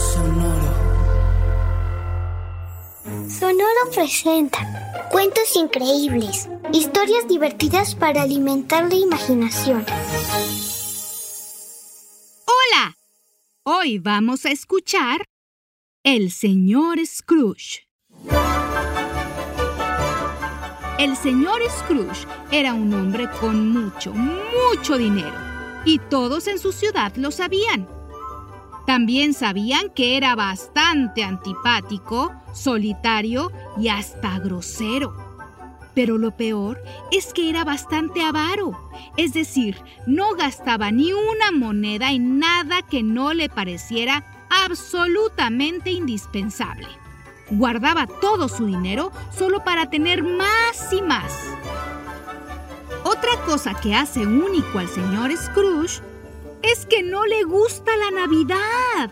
Sonoro. 0.00 0.72
Sonoro 3.28 3.90
presenta 3.94 5.08
cuentos 5.10 5.54
increíbles, 5.56 6.48
historias 6.72 7.28
divertidas 7.28 7.94
para 7.94 8.22
alimentar 8.22 8.88
la 8.88 8.94
imaginación. 8.94 9.84
Hola, 12.46 12.96
hoy 13.64 13.98
vamos 13.98 14.46
a 14.46 14.50
escuchar 14.50 15.22
El 16.02 16.30
señor 16.32 16.98
Scrooge. 17.04 17.86
El 20.98 21.14
señor 21.16 21.60
Scrooge 21.78 22.26
era 22.50 22.72
un 22.72 22.94
hombre 22.94 23.28
con 23.38 23.68
mucho, 23.68 24.14
mucho 24.14 24.96
dinero 24.96 25.36
y 25.84 25.98
todos 25.98 26.46
en 26.46 26.58
su 26.58 26.72
ciudad 26.72 27.14
lo 27.16 27.30
sabían. 27.30 27.99
También 28.90 29.34
sabían 29.34 29.90
que 29.90 30.16
era 30.16 30.34
bastante 30.34 31.22
antipático, 31.22 32.32
solitario 32.52 33.52
y 33.78 33.86
hasta 33.86 34.36
grosero. 34.40 35.14
Pero 35.94 36.18
lo 36.18 36.36
peor 36.36 36.82
es 37.12 37.32
que 37.32 37.48
era 37.48 37.62
bastante 37.62 38.20
avaro, 38.20 38.76
es 39.16 39.32
decir, 39.32 39.80
no 40.08 40.34
gastaba 40.34 40.90
ni 40.90 41.12
una 41.12 41.52
moneda 41.52 42.10
en 42.10 42.40
nada 42.40 42.82
que 42.82 43.04
no 43.04 43.32
le 43.32 43.48
pareciera 43.48 44.24
absolutamente 44.66 45.92
indispensable. 45.92 46.88
Guardaba 47.48 48.08
todo 48.08 48.48
su 48.48 48.66
dinero 48.66 49.12
solo 49.30 49.62
para 49.62 49.88
tener 49.88 50.24
más 50.24 50.92
y 50.92 51.00
más. 51.00 51.32
Otra 53.04 53.40
cosa 53.46 53.72
que 53.72 53.94
hace 53.94 54.26
único 54.26 54.80
al 54.80 54.88
señor 54.88 55.30
Scrooge 55.36 56.02
es 56.62 56.86
que 56.86 57.02
no 57.02 57.24
le 57.26 57.44
gusta 57.44 57.90
la 57.96 58.10
Navidad. 58.10 59.10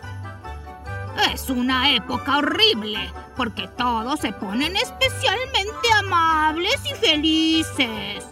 Es 1.33 1.49
una 1.49 1.93
época 1.93 2.37
horrible 2.37 3.11
porque 3.35 3.67
todos 3.77 4.19
se 4.19 4.31
ponen 4.33 4.75
especialmente 4.75 5.91
amables 5.97 6.79
y 6.85 6.95
felices. 6.95 8.25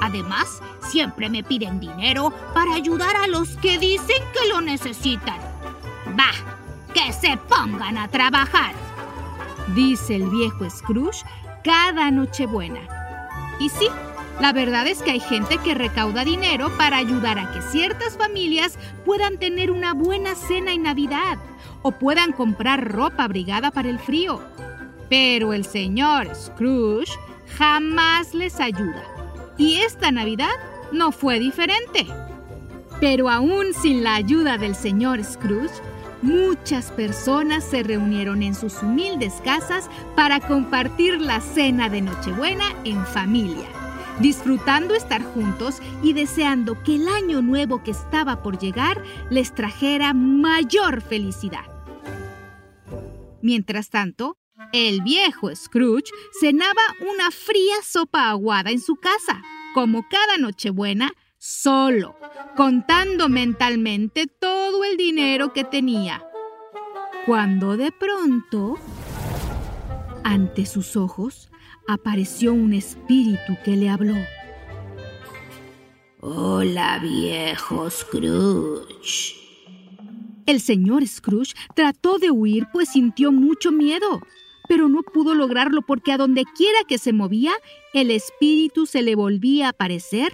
Además, 0.00 0.62
siempre 0.80 1.28
me 1.28 1.42
piden 1.42 1.80
dinero 1.80 2.32
para 2.54 2.74
ayudar 2.74 3.14
a 3.16 3.26
los 3.26 3.56
que 3.58 3.78
dicen 3.78 4.22
que 4.32 4.48
lo 4.48 4.60
necesitan. 4.60 5.38
¡Bah! 6.16 6.32
¡Que 6.94 7.12
se 7.12 7.36
pongan 7.36 7.98
a 7.98 8.08
trabajar! 8.08 8.74
Dice 9.74 10.16
el 10.16 10.28
viejo 10.30 10.68
Scrooge 10.68 11.24
cada 11.62 12.10
Nochebuena. 12.10 12.80
Y 13.60 13.68
sí, 13.68 13.88
la 14.40 14.54
verdad 14.54 14.86
es 14.86 15.02
que 15.02 15.10
hay 15.10 15.20
gente 15.20 15.58
que 15.58 15.74
recauda 15.74 16.24
dinero 16.24 16.74
para 16.78 16.96
ayudar 16.96 17.38
a 17.38 17.52
que 17.52 17.60
ciertas 17.60 18.16
familias 18.16 18.78
puedan 19.04 19.36
tener 19.36 19.70
una 19.70 19.92
buena 19.92 20.34
cena 20.34 20.72
en 20.72 20.84
Navidad 20.84 21.36
o 21.82 21.92
puedan 21.92 22.32
comprar 22.32 22.90
ropa 22.90 23.24
abrigada 23.24 23.70
para 23.70 23.90
el 23.90 23.98
frío. 23.98 24.40
Pero 25.10 25.52
el 25.52 25.66
señor 25.66 26.34
Scrooge 26.34 27.12
jamás 27.58 28.32
les 28.32 28.60
ayuda. 28.60 29.04
Y 29.58 29.76
esta 29.76 30.10
Navidad 30.10 30.48
no 30.90 31.12
fue 31.12 31.38
diferente. 31.38 32.06
Pero 32.98 33.28
aún 33.28 33.74
sin 33.74 34.02
la 34.02 34.14
ayuda 34.14 34.56
del 34.56 34.74
señor 34.74 35.22
Scrooge, 35.22 35.82
muchas 36.22 36.90
personas 36.92 37.62
se 37.62 37.82
reunieron 37.82 38.42
en 38.42 38.54
sus 38.54 38.82
humildes 38.82 39.34
casas 39.44 39.90
para 40.16 40.40
compartir 40.40 41.20
la 41.20 41.42
cena 41.42 41.90
de 41.90 42.00
Nochebuena 42.00 42.64
en 42.84 43.04
familia 43.04 43.68
disfrutando 44.20 44.94
estar 44.94 45.22
juntos 45.22 45.80
y 46.02 46.12
deseando 46.12 46.82
que 46.82 46.96
el 46.96 47.08
año 47.08 47.42
nuevo 47.42 47.82
que 47.82 47.90
estaba 47.90 48.42
por 48.42 48.58
llegar 48.58 49.02
les 49.30 49.54
trajera 49.54 50.12
mayor 50.14 51.00
felicidad. 51.00 51.64
Mientras 53.42 53.88
tanto, 53.88 54.36
el 54.72 55.02
viejo 55.02 55.54
Scrooge 55.54 56.12
cenaba 56.38 56.82
una 57.00 57.30
fría 57.30 57.76
sopa 57.82 58.28
aguada 58.28 58.70
en 58.70 58.80
su 58.80 58.96
casa, 58.96 59.42
como 59.74 60.06
cada 60.08 60.36
Nochebuena, 60.36 61.12
solo, 61.38 62.16
contando 62.56 63.28
mentalmente 63.28 64.26
todo 64.26 64.84
el 64.84 64.96
dinero 64.96 65.52
que 65.54 65.64
tenía. 65.64 66.22
Cuando 67.24 67.76
de 67.76 67.90
pronto, 67.92 68.78
ante 70.22 70.66
sus 70.66 70.96
ojos, 70.96 71.49
apareció 71.92 72.52
un 72.52 72.72
espíritu 72.72 73.56
que 73.64 73.76
le 73.76 73.88
habló. 73.88 74.14
Hola, 76.20 76.98
viejo 76.98 77.90
Scrooge. 77.90 79.34
El 80.46 80.60
señor 80.60 81.06
Scrooge 81.06 81.54
trató 81.74 82.18
de 82.18 82.30
huir 82.30 82.66
pues 82.72 82.90
sintió 82.90 83.32
mucho 83.32 83.72
miedo, 83.72 84.20
pero 84.68 84.88
no 84.88 85.02
pudo 85.02 85.34
lograrlo 85.34 85.82
porque 85.82 86.12
a 86.12 86.18
donde 86.18 86.44
quiera 86.56 86.80
que 86.86 86.98
se 86.98 87.12
movía, 87.12 87.52
el 87.92 88.10
espíritu 88.10 88.86
se 88.86 89.02
le 89.02 89.14
volvía 89.14 89.66
a 89.66 89.70
aparecer 89.70 90.32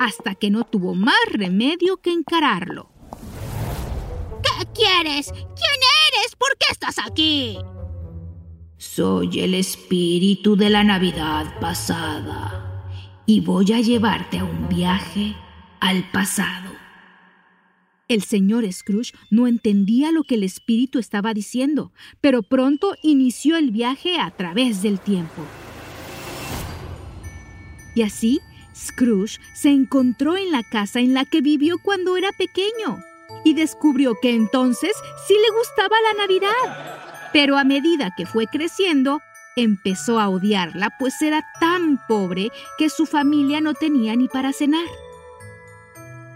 hasta 0.00 0.34
que 0.34 0.50
no 0.50 0.64
tuvo 0.64 0.94
más 0.94 1.14
remedio 1.30 1.98
que 1.98 2.10
encararlo. 2.10 2.90
¿Qué 4.42 4.66
quieres? 4.74 5.30
¿Quién 5.30 5.80
eres? 6.12 6.36
¿Por 6.36 6.56
qué 6.58 6.66
estás 6.70 6.98
aquí? 6.98 7.58
Soy 8.78 9.40
el 9.40 9.54
espíritu 9.54 10.54
de 10.54 10.68
la 10.68 10.84
Navidad 10.84 11.58
pasada 11.60 12.84
y 13.24 13.40
voy 13.40 13.72
a 13.72 13.80
llevarte 13.80 14.38
a 14.38 14.44
un 14.44 14.68
viaje 14.68 15.34
al 15.80 16.10
pasado. 16.10 16.72
El 18.06 18.22
señor 18.22 18.70
Scrooge 18.70 19.14
no 19.30 19.46
entendía 19.46 20.12
lo 20.12 20.24
que 20.24 20.34
el 20.34 20.42
espíritu 20.42 20.98
estaba 20.98 21.32
diciendo, 21.32 21.90
pero 22.20 22.42
pronto 22.42 22.94
inició 23.02 23.56
el 23.56 23.70
viaje 23.70 24.18
a 24.20 24.30
través 24.30 24.82
del 24.82 25.00
tiempo. 25.00 25.42
Y 27.94 28.02
así, 28.02 28.40
Scrooge 28.76 29.40
se 29.54 29.70
encontró 29.70 30.36
en 30.36 30.52
la 30.52 30.62
casa 30.62 31.00
en 31.00 31.14
la 31.14 31.24
que 31.24 31.40
vivió 31.40 31.78
cuando 31.82 32.18
era 32.18 32.30
pequeño 32.32 32.98
y 33.42 33.54
descubrió 33.54 34.16
que 34.20 34.34
entonces 34.34 34.92
sí 35.26 35.32
le 35.32 35.58
gustaba 35.58 35.96
la 36.12 36.26
Navidad 36.26 37.05
pero 37.36 37.58
a 37.58 37.64
medida 37.64 38.14
que 38.16 38.24
fue 38.24 38.46
creciendo, 38.46 39.20
empezó 39.56 40.18
a 40.20 40.30
odiarla, 40.30 40.96
pues 40.98 41.20
era 41.20 41.44
tan 41.60 42.00
pobre 42.08 42.50
que 42.78 42.88
su 42.88 43.04
familia 43.04 43.60
no 43.60 43.74
tenía 43.74 44.16
ni 44.16 44.26
para 44.26 44.54
cenar. 44.54 44.86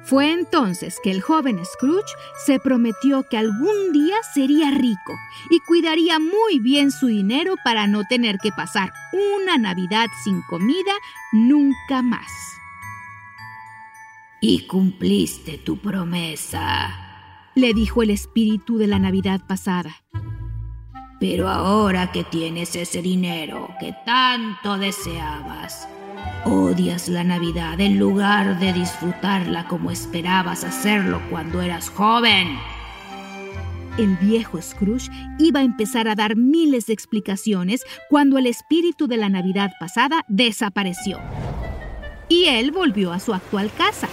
Fue 0.04 0.30
entonces 0.30 0.98
que 1.02 1.10
el 1.10 1.22
joven 1.22 1.58
Scrooge 1.64 2.12
se 2.44 2.60
prometió 2.60 3.22
que 3.22 3.38
algún 3.38 3.94
día 3.94 4.16
sería 4.34 4.72
rico 4.72 5.14
y 5.48 5.60
cuidaría 5.60 6.18
muy 6.18 6.58
bien 6.60 6.90
su 6.90 7.06
dinero 7.06 7.54
para 7.64 7.86
no 7.86 8.04
tener 8.04 8.36
que 8.36 8.52
pasar 8.52 8.92
una 9.38 9.56
Navidad 9.56 10.08
sin 10.22 10.42
comida 10.50 10.92
nunca 11.32 12.02
más. 12.02 12.30
Y 14.42 14.66
cumpliste 14.66 15.56
tu 15.56 15.78
promesa, 15.78 16.90
le 17.54 17.72
dijo 17.72 18.02
el 18.02 18.10
espíritu 18.10 18.76
de 18.76 18.86
la 18.86 18.98
Navidad 18.98 19.40
pasada. 19.46 19.96
Pero 21.20 21.48
ahora 21.50 22.12
que 22.12 22.24
tienes 22.24 22.74
ese 22.74 23.02
dinero 23.02 23.68
que 23.78 23.94
tanto 24.06 24.78
deseabas, 24.78 25.86
odias 26.46 27.10
la 27.10 27.22
Navidad 27.24 27.78
en 27.78 27.98
lugar 27.98 28.58
de 28.58 28.72
disfrutarla 28.72 29.68
como 29.68 29.90
esperabas 29.90 30.64
hacerlo 30.64 31.20
cuando 31.28 31.60
eras 31.60 31.90
joven. 31.90 32.48
El 33.98 34.16
viejo 34.16 34.62
Scrooge 34.62 35.10
iba 35.38 35.60
a 35.60 35.64
empezar 35.64 36.08
a 36.08 36.14
dar 36.14 36.36
miles 36.36 36.86
de 36.86 36.94
explicaciones 36.94 37.84
cuando 38.08 38.38
el 38.38 38.46
espíritu 38.46 39.06
de 39.06 39.18
la 39.18 39.28
Navidad 39.28 39.72
pasada 39.78 40.24
desapareció. 40.26 41.18
Y 42.30 42.46
él 42.46 42.70
volvió 42.70 43.12
a 43.12 43.20
su 43.20 43.34
actual 43.34 43.70
casa. 43.76 44.08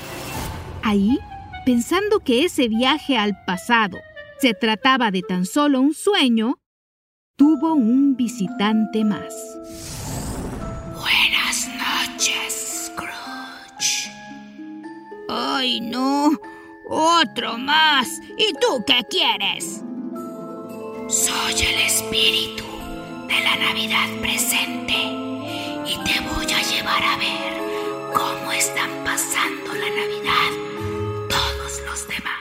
Ahí, 0.84 1.20
pensando 1.66 2.20
que 2.20 2.44
ese 2.44 2.68
viaje 2.68 3.18
al 3.18 3.38
pasado 3.46 3.98
se 4.40 4.54
trataba 4.54 5.10
de 5.10 5.22
tan 5.22 5.46
solo 5.46 5.80
un 5.80 5.94
sueño, 5.94 6.60
tuvo 7.38 7.74
un 7.74 8.16
visitante 8.18 9.06
más. 9.06 9.34
Buenas 10.94 11.70
noches, 11.78 12.88
Scrooge. 12.88 14.12
Ay, 15.30 15.80
no. 15.82 16.32
Otro 16.90 17.58
más. 17.58 18.08
¿Y 18.38 18.54
tú 18.54 18.84
qué 18.86 19.02
quieres? 19.10 19.84
Soy 21.10 21.54
el 21.54 21.82
espíritu 21.82 22.66
de 23.28 23.40
la 23.42 23.56
Navidad 23.56 24.08
presente 24.20 24.98
y 25.86 25.96
te 26.04 26.20
voy 26.22 26.52
a 26.52 26.62
llevar 26.64 27.04
a 27.04 27.18
ver 27.18 27.54
cómo 28.14 28.52
están 28.52 28.90
pasando 29.06 29.74
la 29.74 29.90
Navidad 29.90 30.52
todos 31.30 31.82
los 31.86 32.08
demás, 32.08 32.37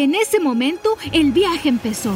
Y 0.00 0.04
en 0.04 0.14
ese 0.14 0.40
momento 0.40 0.96
el 1.12 1.30
viaje 1.30 1.68
empezó. 1.68 2.14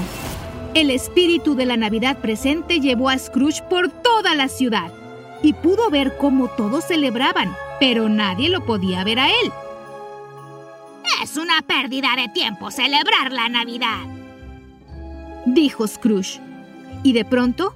El 0.73 0.91
espíritu 0.91 1.55
de 1.55 1.67
la 1.67 1.77
Navidad 1.77 2.17
presente 2.17 2.81
llevó 2.81 3.11
a 3.11 3.19
Scrooge 3.19 3.63
por 3.69 3.91
toda 3.91 4.35
la 4.35 4.49
ciudad 4.49 4.91
y 5.43 5.53
pudo 5.53 5.91
ver 5.91 6.17
cómo 6.17 6.49
todos 6.49 6.85
celebraban, 6.87 7.55
pero 7.81 8.09
nadie 8.09 8.49
lo 8.49 8.65
podía 8.65 9.05
ver 9.05 9.19
a 9.19 9.29
él. 9.29 9.53
Es 11.23 11.37
una 11.37 11.61
pérdida 11.61 12.17
de 12.17 12.29
tiempo 12.29 12.71
celebrar 12.71 13.31
la 13.33 13.51
Navidad. 13.51 14.01
dijo 15.45 15.87
Scrooge. 15.87 16.41
Y 17.03 17.13
de 17.13 17.27
pronto 17.27 17.75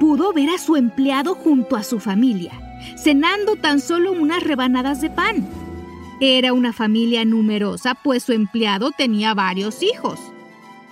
pudo 0.00 0.32
ver 0.32 0.50
a 0.50 0.58
su 0.58 0.74
empleado 0.74 1.36
junto 1.36 1.76
a 1.76 1.84
su 1.84 2.00
familia, 2.00 2.50
cenando 2.96 3.54
tan 3.54 3.78
solo 3.78 4.10
unas 4.10 4.42
rebanadas 4.42 5.00
de 5.00 5.10
pan. 5.10 5.48
Era 6.20 6.54
una 6.54 6.72
familia 6.72 7.24
numerosa, 7.26 7.94
pues 7.94 8.24
su 8.24 8.32
empleado 8.32 8.90
tenía 8.90 9.34
varios 9.34 9.82
hijos. 9.82 10.18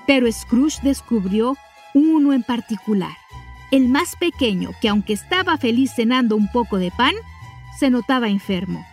Pero 0.06 0.30
Scrooge 0.30 0.80
descubrió 0.82 1.56
uno 1.94 2.32
en 2.34 2.42
particular, 2.42 3.16
el 3.70 3.88
más 3.88 4.16
pequeño, 4.16 4.72
que 4.82 4.88
aunque 4.88 5.14
estaba 5.14 5.56
feliz 5.56 5.92
cenando 5.94 6.36
un 6.36 6.50
poco 6.52 6.76
de 6.76 6.90
pan, 6.90 7.14
se 7.78 7.88
notaba 7.88 8.28
enfermo. 8.28 8.84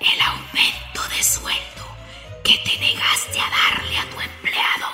El 0.00 0.20
aumento 0.20 1.16
de 1.16 1.22
sueldo 1.22 1.86
que 2.42 2.58
te 2.64 2.78
negaste 2.80 3.38
a 3.38 3.48
darle 3.48 3.98
a 3.98 4.10
tu 4.10 4.20
empleado 4.20 4.86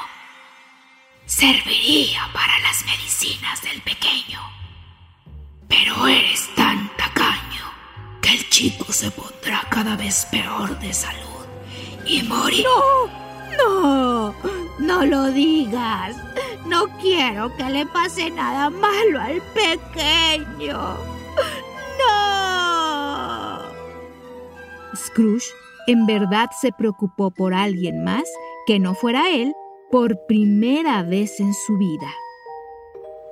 serviría 1.25 2.29
para 2.35 2.59
las 2.61 2.85
medicinas 2.85 3.63
del 3.63 3.81
pequeño. 3.81 4.41
Pero 5.69 6.07
eres 6.07 6.49
tan 6.55 6.91
tacaño 6.97 7.42
el 8.33 8.49
chico 8.49 8.91
se 8.93 9.11
pondrá 9.11 9.63
cada 9.69 9.95
vez 9.97 10.27
peor 10.31 10.79
de 10.79 10.95
salud 10.95 11.47
y 12.07 12.23
morirá. 12.23 12.69
No, 13.59 14.35
no 14.79 15.05
lo 15.05 15.31
digas. 15.31 16.17
No 16.67 16.87
quiero 16.99 17.55
que 17.57 17.65
le 17.65 17.85
pase 17.87 18.31
nada 18.31 18.71
malo 18.71 19.21
al 19.21 19.43
pequeño. 19.53 20.97
No. 21.99 23.59
Scrooge 24.97 25.49
en 25.87 26.07
verdad 26.07 26.49
se 26.59 26.73
preocupó 26.73 27.31
por 27.31 27.53
alguien 27.53 28.03
más 28.03 28.25
que 28.67 28.79
no 28.79 28.95
fuera 28.95 29.31
él 29.31 29.53
por 29.91 30.17
primera 30.27 31.03
vez 31.03 31.39
en 31.39 31.53
su 31.53 31.77
vida. 31.77 32.09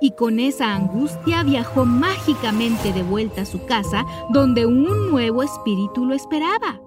Y 0.01 0.11
con 0.15 0.39
esa 0.39 0.73
angustia 0.73 1.43
viajó 1.43 1.85
mágicamente 1.85 2.91
de 2.91 3.03
vuelta 3.03 3.43
a 3.43 3.45
su 3.45 3.65
casa 3.65 4.05
donde 4.29 4.65
un 4.65 5.11
nuevo 5.11 5.43
espíritu 5.43 6.05
lo 6.05 6.15
esperaba. 6.15 6.81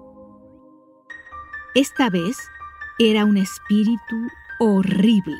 Esta 1.73 2.09
vez 2.09 2.37
era 2.99 3.25
un 3.25 3.37
espíritu 3.37 4.15
horrible. 4.59 5.37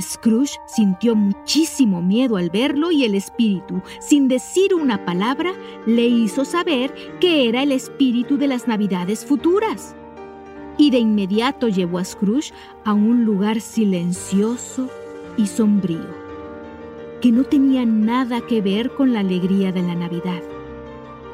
Scrooge 0.00 0.58
sintió 0.66 1.14
muchísimo 1.14 2.00
miedo 2.02 2.36
al 2.36 2.50
verlo 2.50 2.90
y 2.90 3.04
el 3.04 3.14
espíritu, 3.14 3.82
sin 4.00 4.28
decir 4.28 4.74
una 4.74 5.04
palabra, 5.04 5.52
le 5.86 6.06
hizo 6.06 6.44
saber 6.44 6.94
que 7.20 7.48
era 7.48 7.62
el 7.62 7.72
espíritu 7.72 8.38
de 8.38 8.48
las 8.48 8.68
navidades 8.68 9.26
futuras. 9.26 9.94
Y 10.78 10.90
de 10.90 10.98
inmediato 10.98 11.68
llevó 11.68 11.98
a 11.98 12.04
Scrooge 12.04 12.52
a 12.84 12.94
un 12.94 13.24
lugar 13.24 13.60
silencioso 13.60 14.88
y 15.36 15.46
sombrío, 15.46 16.21
que 17.22 17.30
no 17.30 17.44
tenía 17.44 17.86
nada 17.86 18.40
que 18.40 18.60
ver 18.60 18.90
con 18.90 19.12
la 19.12 19.20
alegría 19.20 19.70
de 19.70 19.82
la 19.82 19.94
Navidad. 19.94 20.42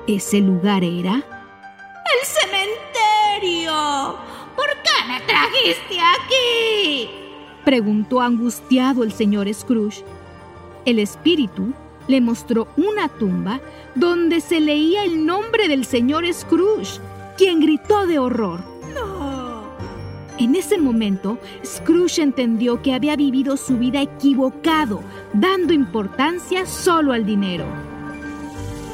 Ese 0.07 0.41
lugar 0.41 0.85
era 0.85 1.15
¡El 1.15 2.27
cementerio! 2.27 4.17
¿Por 4.55 4.67
qué 4.67 5.09
me 5.09 5.21
trajiste 5.23 5.99
aquí? 5.99 7.11
preguntó 7.65 8.21
angustiado 8.21 9.03
el 9.03 9.13
señor 9.13 9.53
Scrooge. 9.53 10.05
El 10.85 10.99
espíritu 10.99 11.73
le 12.07 12.21
mostró 12.21 12.69
una 12.77 13.09
tumba 13.09 13.61
donde 13.95 14.43
se 14.43 14.61
leía 14.61 15.05
el 15.05 15.25
nombre 15.25 15.69
del 15.69 15.87
señor 15.87 16.31
Scrooge, 16.31 17.01
quien 17.39 17.61
gritó 17.61 18.07
de 18.07 18.19
horror. 18.19 18.78
En 20.39 20.55
ese 20.55 20.79
momento, 20.79 21.39
Scrooge 21.65 22.23
entendió 22.23 22.81
que 22.81 22.95
había 22.95 23.17
vivido 23.17 23.57
su 23.57 23.77
vida 23.77 24.01
equivocado, 24.01 25.03
dando 25.33 25.73
importancia 25.73 26.65
solo 26.65 27.13
al 27.13 27.27
dinero. 27.27 27.65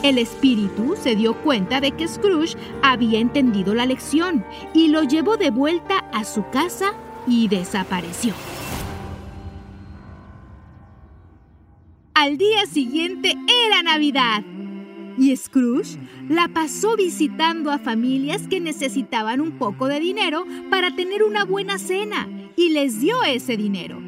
El 0.02 0.16
espíritu 0.16 0.96
se 0.98 1.16
dio 1.16 1.34
cuenta 1.42 1.82
de 1.82 1.92
que 1.92 2.08
Scrooge 2.08 2.56
había 2.82 3.18
entendido 3.18 3.74
la 3.74 3.84
lección 3.84 4.42
y 4.72 4.88
lo 4.88 5.02
llevó 5.02 5.36
de 5.36 5.50
vuelta 5.50 5.98
a 6.12 6.24
su 6.24 6.48
casa 6.48 6.94
y 7.26 7.48
desapareció. 7.48 8.32
Al 12.14 12.38
día 12.38 12.64
siguiente 12.64 13.36
era 13.66 13.82
Navidad 13.82 14.42
y 15.18 15.36
Scrooge 15.36 15.98
la 16.28 16.48
pasó 16.48 16.96
visitando 16.96 17.70
a 17.70 17.78
familias 17.78 18.48
que 18.48 18.60
necesitaban 18.60 19.40
un 19.40 19.58
poco 19.58 19.86
de 19.86 20.00
dinero 20.00 20.44
para 20.70 20.94
tener 20.94 21.22
una 21.22 21.44
buena 21.44 21.78
cena 21.78 22.28
y 22.56 22.70
les 22.70 23.00
dio 23.00 23.22
ese 23.24 23.56
dinero. 23.56 24.00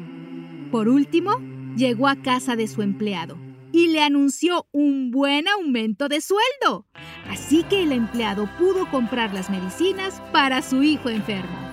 Por 0.71 0.89
último, 0.89 1.31
llegó 1.75 2.07
a 2.07 2.15
casa 2.15 2.55
de 2.55 2.67
su 2.67 2.81
empleado 2.81 3.37
y 3.71 3.87
le 3.87 4.01
anunció 4.01 4.67
un 4.71 5.11
buen 5.11 5.47
aumento 5.47 6.07
de 6.07 6.21
sueldo. 6.21 6.85
Así 7.29 7.63
que 7.63 7.83
el 7.83 7.91
empleado 7.91 8.49
pudo 8.57 8.89
comprar 8.89 9.33
las 9.33 9.49
medicinas 9.49 10.21
para 10.31 10.61
su 10.61 10.83
hijo 10.83 11.09
enfermo. 11.09 11.66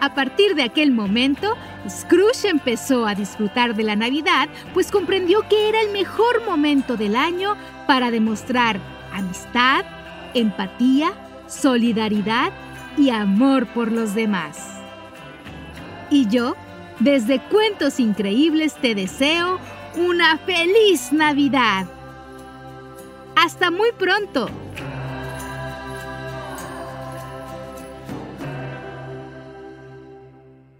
A 0.00 0.14
partir 0.14 0.54
de 0.54 0.62
aquel 0.62 0.92
momento, 0.92 1.56
Scrooge 1.88 2.48
empezó 2.48 3.06
a 3.06 3.14
disfrutar 3.14 3.74
de 3.74 3.82
la 3.82 3.96
Navidad, 3.96 4.48
pues 4.72 4.92
comprendió 4.92 5.48
que 5.48 5.68
era 5.68 5.80
el 5.80 5.90
mejor 5.90 6.44
momento 6.46 6.96
del 6.96 7.16
año 7.16 7.56
para 7.86 8.10
demostrar 8.10 8.78
amistad, 9.12 9.84
empatía, 10.34 11.12
solidaridad 11.48 12.52
y 12.96 13.10
amor 13.10 13.66
por 13.66 13.90
los 13.90 14.14
demás. 14.14 14.58
Y 16.10 16.28
yo, 16.28 16.54
desde 17.00 17.40
Cuentos 17.40 17.98
Increíbles, 17.98 18.74
te 18.74 18.94
deseo 18.94 19.58
una 19.96 20.38
feliz 20.38 21.12
Navidad. 21.12 21.86
Hasta 23.34 23.70
muy 23.70 23.90
pronto. 23.98 24.48